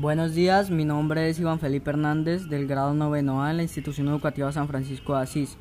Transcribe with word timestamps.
Buenos 0.00 0.32
días, 0.32 0.70
mi 0.70 0.84
nombre 0.84 1.28
es 1.28 1.40
Iván 1.40 1.58
Felipe 1.58 1.90
Hernández 1.90 2.44
del 2.44 2.68
grado 2.68 2.94
noveno 2.94 3.42
A 3.42 3.50
en 3.50 3.56
la 3.56 3.64
institución 3.64 4.06
educativa 4.06 4.52
San 4.52 4.68
Francisco 4.68 5.16
de 5.16 5.22
Asís 5.22 5.56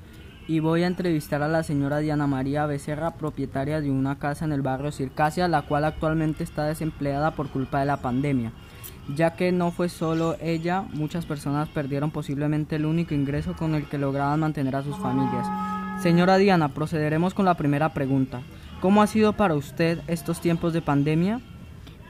y 0.48 0.60
voy 0.60 0.84
a 0.84 0.88
entrevistar 0.88 1.42
a 1.42 1.48
la 1.48 1.64
señora 1.64 1.98
Diana 1.98 2.28
María 2.28 2.68
Becerra, 2.68 3.16
propietaria 3.16 3.82
de 3.82 3.90
una 3.90 4.20
casa 4.20 4.46
en 4.46 4.52
el 4.52 4.62
barrio 4.62 4.92
Circasia, 4.92 5.48
la 5.48 5.64
cual 5.64 5.86
actualmente 5.86 6.44
está 6.44 6.66
desempleada 6.66 7.32
por 7.32 7.50
culpa 7.50 7.80
de 7.80 7.88
la 7.88 7.98
pandemia. 7.98 8.52
Ya 9.16 9.34
que 9.34 9.52
no 9.52 9.72
fue 9.72 9.90
solo 9.90 10.36
ella, 10.40 10.84
muchas 10.94 11.26
personas 11.26 11.68
perdieron 11.70 12.12
posiblemente 12.12 12.76
el 12.76 12.86
único 12.86 13.16
ingreso 13.16 13.56
con 13.56 13.74
el 13.74 13.90
que 13.90 13.98
lograban 13.98 14.42
mantener 14.42 14.76
a 14.76 14.84
sus 14.84 14.98
familias. 14.98 15.48
Señora 16.00 16.38
Diana, 16.38 16.76
procederemos 16.76 17.34
con 17.34 17.46
la 17.46 17.56
primera 17.56 17.92
pregunta. 17.96 18.42
¿Cómo 18.82 19.02
ha 19.02 19.08
sido 19.08 19.34
para 19.34 19.56
usted 19.56 20.00
estos 20.06 20.42
tiempos 20.42 20.74
de 20.74 20.84
pandemia? 20.84 21.42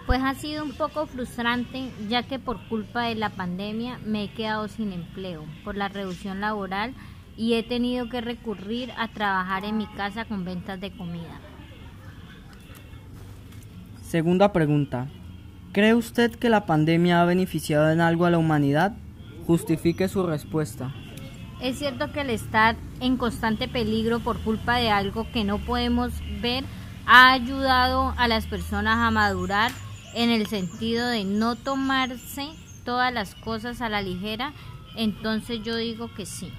Pues 0.07 0.21
ha 0.23 0.35
sido 0.35 0.63
un 0.63 0.71
poco 0.71 1.05
frustrante 1.05 1.91
ya 2.07 2.23
que 2.23 2.39
por 2.39 2.65
culpa 2.69 3.03
de 3.03 3.15
la 3.15 3.29
pandemia 3.29 3.99
me 4.05 4.23
he 4.23 4.29
quedado 4.29 4.69
sin 4.69 4.93
empleo 4.93 5.43
por 5.65 5.75
la 5.75 5.89
reducción 5.89 6.39
laboral 6.39 6.93
y 7.35 7.55
he 7.55 7.63
tenido 7.63 8.07
que 8.07 8.21
recurrir 8.21 8.93
a 8.97 9.09
trabajar 9.09 9.65
en 9.65 9.77
mi 9.77 9.85
casa 9.85 10.23
con 10.23 10.45
ventas 10.45 10.79
de 10.79 10.91
comida. 10.91 11.41
Segunda 14.01 14.53
pregunta. 14.53 15.07
¿Cree 15.73 15.93
usted 15.93 16.33
que 16.33 16.49
la 16.49 16.65
pandemia 16.65 17.21
ha 17.21 17.25
beneficiado 17.25 17.91
en 17.91 17.99
algo 17.99 18.25
a 18.25 18.31
la 18.31 18.37
humanidad? 18.37 18.95
Justifique 19.45 20.07
su 20.07 20.25
respuesta. 20.25 20.95
Es 21.61 21.79
cierto 21.79 22.13
que 22.13 22.21
el 22.21 22.29
estar 22.29 22.77
en 23.01 23.17
constante 23.17 23.67
peligro 23.67 24.21
por 24.21 24.39
culpa 24.39 24.77
de 24.77 24.89
algo 24.89 25.29
que 25.33 25.43
no 25.43 25.57
podemos 25.57 26.13
ver 26.41 26.63
ha 27.05 27.33
ayudado 27.33 28.13
a 28.17 28.29
las 28.29 28.45
personas 28.45 28.99
a 28.99 29.11
madurar 29.11 29.71
en 30.17 30.31
el 30.31 30.47
sentido 30.47 31.07
de 31.07 31.23
no 31.25 31.55
tomarse 31.55 32.49
todas 32.83 33.13
las 33.13 33.35
cosas 33.35 33.81
a 33.81 33.89
la 33.89 34.01
ligera, 34.01 34.51
entonces 34.95 35.61
yo 35.63 35.75
digo 35.75 36.09
que 36.15 36.25
sí. 36.25 36.51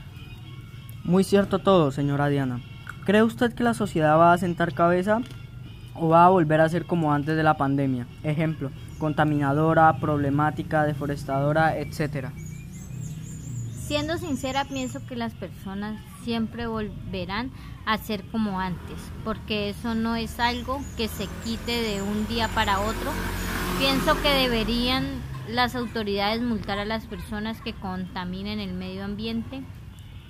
Muy 1.02 1.24
cierto 1.24 1.58
todo, 1.58 1.90
señora 1.90 2.28
Diana. 2.28 2.60
¿Cree 3.04 3.24
usted 3.24 3.52
que 3.52 3.64
la 3.64 3.74
sociedad 3.74 4.16
va 4.16 4.32
a 4.32 4.38
sentar 4.38 4.74
cabeza 4.74 5.22
o 5.94 6.08
va 6.08 6.24
a 6.24 6.28
volver 6.28 6.60
a 6.60 6.68
ser 6.68 6.86
como 6.86 7.12
antes 7.12 7.36
de 7.36 7.42
la 7.42 7.56
pandemia? 7.56 8.06
Ejemplo, 8.22 8.70
contaminadora, 8.98 9.98
problemática, 9.98 10.84
deforestadora, 10.84 11.78
etcétera. 11.78 12.32
Siendo 13.88 14.18
sincera, 14.18 14.66
pienso 14.66 15.04
que 15.04 15.16
las 15.16 15.32
personas 15.32 16.00
siempre 16.22 16.68
volverán 16.68 17.50
a 17.86 17.96
ser 17.96 18.22
como 18.30 18.60
antes, 18.60 18.98
porque 19.24 19.70
eso 19.70 19.94
no 19.94 20.14
es 20.14 20.38
algo 20.38 20.80
que 20.96 21.08
se 21.08 21.26
quite 21.42 21.72
de 21.72 22.02
un 22.02 22.28
día 22.28 22.48
para 22.48 22.80
otro. 22.80 23.10
Pienso 23.78 24.20
que 24.20 24.28
deberían 24.28 25.04
las 25.48 25.76
autoridades 25.76 26.42
multar 26.42 26.80
a 26.80 26.84
las 26.84 27.06
personas 27.06 27.60
que 27.60 27.74
contaminen 27.74 28.58
el 28.58 28.74
medio 28.74 29.04
ambiente, 29.04 29.62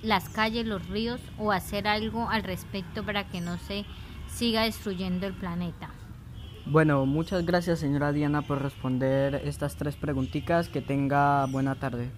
las 0.03 0.29
calles, 0.29 0.67
los 0.67 0.87
ríos 0.87 1.19
o 1.39 1.51
hacer 1.51 1.87
algo 1.87 2.29
al 2.29 2.43
respecto 2.43 3.03
para 3.03 3.27
que 3.27 3.41
no 3.41 3.57
se 3.57 3.85
siga 4.27 4.61
destruyendo 4.63 5.25
el 5.25 5.33
planeta. 5.33 5.89
Bueno, 6.67 7.07
muchas 7.07 7.43
gracias 7.43 7.79
señora 7.79 8.11
Diana 8.11 8.43
por 8.43 8.61
responder 8.61 9.41
estas 9.43 9.75
tres 9.75 9.95
preguntitas. 9.95 10.69
Que 10.69 10.81
tenga 10.81 11.47
buena 11.47 11.73
tarde. 11.73 12.07